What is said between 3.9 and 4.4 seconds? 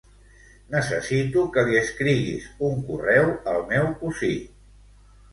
cosí.